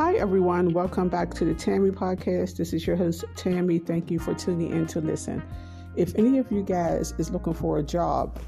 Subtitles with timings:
[0.00, 0.72] Hi, everyone.
[0.72, 2.56] Welcome back to the Tammy Podcast.
[2.56, 3.78] This is your host, Tammy.
[3.78, 5.42] Thank you for tuning in to listen.
[5.94, 8.40] If any of you guys is looking for a job,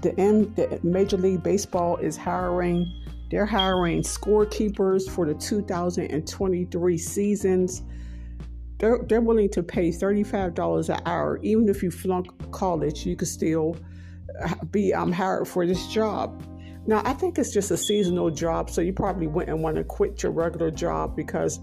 [0.00, 2.86] the, M, the Major League Baseball is hiring.
[3.32, 7.82] They're hiring scorekeepers for the 2023 seasons.
[8.78, 11.40] They're, they're willing to pay $35 an hour.
[11.42, 13.76] Even if you flunk college, you could still
[14.70, 16.40] be um, hired for this job.
[16.86, 20.22] Now, I think it's just a seasonal job, so you probably wouldn't want to quit
[20.22, 21.60] your regular job because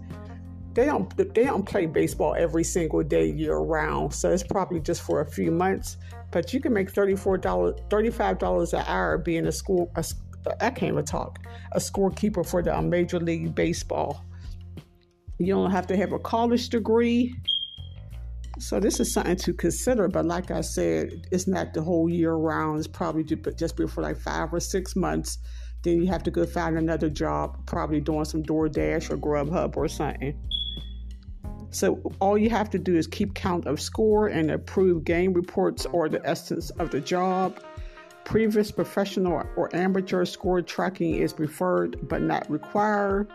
[0.73, 4.13] they don't they don't play baseball every single day year round.
[4.13, 5.97] So it's probably just for a few months.
[6.31, 9.91] But you can make thirty four dollars, thirty five dollars an hour being a school.
[9.95, 10.05] A,
[10.61, 11.39] I can't even talk.
[11.73, 14.23] A scorekeeper for the Major League Baseball.
[15.37, 17.35] You don't have to have a college degree.
[18.59, 22.33] So this is something to consider, but like I said, it's not the whole year
[22.33, 22.77] round.
[22.77, 25.37] It's probably just be for like five or six months.
[25.81, 29.87] Then you have to go find another job, probably doing some DoorDash or Grubhub or
[29.87, 30.37] something.
[31.71, 35.85] So all you have to do is keep count of score and approve game reports
[35.85, 37.63] or the essence of the job.
[38.25, 43.31] Previous professional or amateur score tracking is preferred but not required.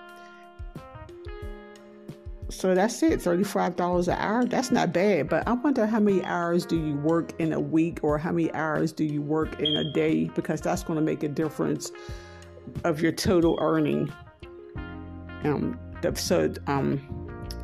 [2.51, 4.45] So that's it, $35 an hour.
[4.45, 8.01] That's not bad, but I wonder how many hours do you work in a week
[8.03, 11.23] or how many hours do you work in a day because that's going to make
[11.23, 11.91] a difference
[12.85, 14.13] of your total earning.
[15.45, 15.79] Um,
[16.15, 17.01] so um,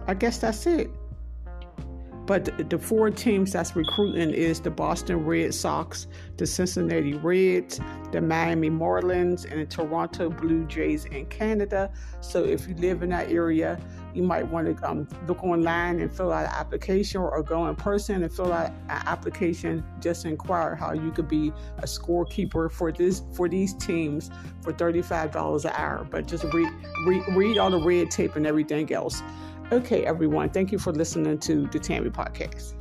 [0.06, 0.90] I guess that's it.
[2.30, 6.06] But the four teams that's recruiting is the Boston Red Sox,
[6.36, 7.80] the Cincinnati Reds,
[8.12, 11.90] the Miami Marlins, and the Toronto Blue Jays in Canada.
[12.20, 13.80] So if you live in that area,
[14.14, 17.74] you might want to um, look online and fill out an application or go in
[17.74, 19.84] person and fill out an application.
[19.98, 25.64] Just inquire how you could be a scorekeeper for this for these teams for $35
[25.64, 26.06] an hour.
[26.08, 26.72] But just read,
[27.08, 29.20] read, read all the red tape and everything else.
[29.72, 32.74] Okay, everyone, thank you for listening to the Tammy Podcast.